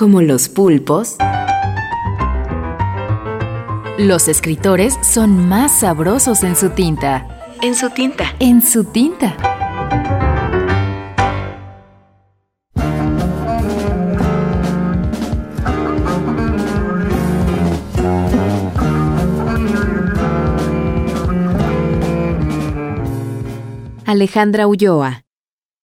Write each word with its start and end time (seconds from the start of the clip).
Como 0.00 0.22
los 0.22 0.48
pulpos, 0.48 1.18
los 3.98 4.28
escritores 4.28 4.94
son 5.02 5.46
más 5.46 5.80
sabrosos 5.80 6.42
en 6.42 6.56
su 6.56 6.70
tinta. 6.70 7.52
En 7.60 7.74
su 7.74 7.90
tinta. 7.90 8.34
En 8.38 8.66
su 8.66 8.84
tinta. 8.84 9.36
Alejandra 24.06 24.66
Ulloa. 24.66 25.26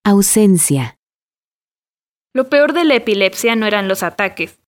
Ausencia. 0.04 0.97
Lo 2.38 2.50
peor 2.50 2.74
de 2.74 2.84
la 2.84 2.94
epilepsia 2.94 3.56
no 3.56 3.66
eran 3.66 3.88
los 3.88 4.04
ataques, 4.04 4.60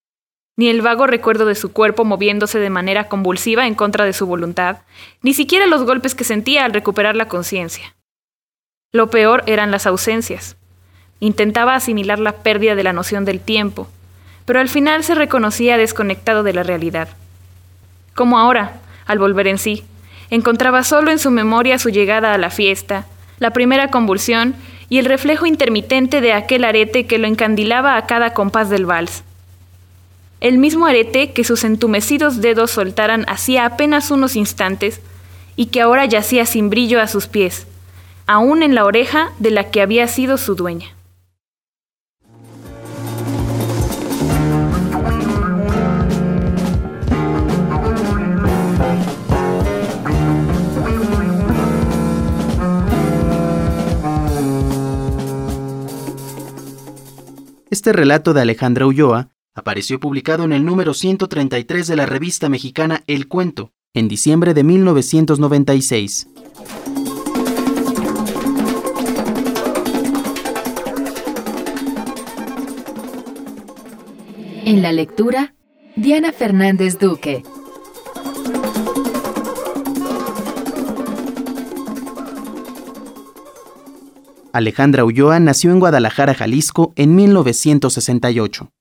ni 0.57 0.69
el 0.69 0.81
vago 0.81 1.05
recuerdo 1.05 1.45
de 1.45 1.53
su 1.53 1.71
cuerpo 1.71 2.03
moviéndose 2.03 2.57
de 2.57 2.71
manera 2.71 3.03
convulsiva 3.03 3.67
en 3.67 3.75
contra 3.75 4.05
de 4.05 4.13
su 4.13 4.25
voluntad, 4.25 4.77
ni 5.21 5.35
siquiera 5.35 5.67
los 5.67 5.83
golpes 5.83 6.15
que 6.15 6.23
sentía 6.23 6.65
al 6.65 6.73
recuperar 6.73 7.15
la 7.15 7.27
conciencia. 7.27 7.95
Lo 8.91 9.11
peor 9.11 9.43
eran 9.45 9.69
las 9.69 9.85
ausencias. 9.85 10.57
Intentaba 11.19 11.75
asimilar 11.75 12.17
la 12.17 12.37
pérdida 12.37 12.73
de 12.73 12.81
la 12.81 12.91
noción 12.91 13.23
del 13.23 13.39
tiempo, 13.39 13.87
pero 14.45 14.59
al 14.59 14.67
final 14.67 15.03
se 15.03 15.13
reconocía 15.13 15.77
desconectado 15.77 16.41
de 16.41 16.53
la 16.53 16.63
realidad. 16.63 17.09
Como 18.15 18.39
ahora, 18.39 18.79
al 19.05 19.19
volver 19.19 19.45
en 19.45 19.59
sí, 19.59 19.83
encontraba 20.31 20.83
solo 20.83 21.11
en 21.11 21.19
su 21.19 21.29
memoria 21.29 21.77
su 21.77 21.89
llegada 21.91 22.33
a 22.33 22.39
la 22.39 22.49
fiesta, 22.49 23.05
la 23.37 23.51
primera 23.51 23.91
convulsión 23.91 24.55
y 24.89 24.97
el 24.97 25.05
reflejo 25.05 25.45
intermitente 25.45 26.19
de 26.19 26.33
aquel 26.33 26.63
arete 26.63 27.05
que 27.05 27.19
lo 27.19 27.27
encandilaba 27.27 27.95
a 27.95 28.05
cada 28.07 28.33
compás 28.33 28.69
del 28.69 28.85
vals. 28.85 29.23
El 30.41 30.57
mismo 30.57 30.87
arete 30.87 31.31
que 31.31 31.43
sus 31.43 31.63
entumecidos 31.63 32.41
dedos 32.41 32.71
soltaran 32.71 33.25
hacía 33.27 33.65
apenas 33.65 34.09
unos 34.09 34.35
instantes 34.35 35.01
y 35.55 35.67
que 35.67 35.81
ahora 35.81 36.05
yacía 36.05 36.45
sin 36.45 36.69
brillo 36.69 37.01
a 37.01 37.07
sus 37.07 37.27
pies, 37.27 37.67
aún 38.25 38.63
en 38.63 38.73
la 38.73 38.85
oreja 38.85 39.31
de 39.39 39.51
la 39.51 39.69
que 39.69 39.81
había 39.81 40.07
sido 40.07 40.37
su 40.37 40.55
dueña. 40.55 40.98
Este 57.71 57.93
relato 57.93 58.33
de 58.33 58.41
Alejandra 58.41 58.87
Ulloa 58.87 59.29
apareció 59.53 59.99
publicado 59.99 60.43
en 60.43 60.53
el 60.53 60.65
número 60.65 60.95
133 60.95 61.85
de 61.85 61.95
la 61.95 62.07
revista 62.07 62.49
mexicana 62.49 63.03
El 63.05 63.27
Cuento, 63.27 63.73
en 63.93 64.07
diciembre 64.07 64.55
de 64.55 64.63
1996. 64.63 66.29
En 74.65 74.81
la 74.81 74.91
lectura, 74.91 75.53
Diana 75.95 76.31
Fernández 76.31 76.97
Duque. 76.97 77.43
Alejandra 84.53 85.03
Ulloa 85.05 85.39
nació 85.39 85.71
en 85.71 85.79
Guadalajara, 85.79 86.33
Jalisco, 86.33 86.91
en 86.95 87.15
1968. 87.15 88.71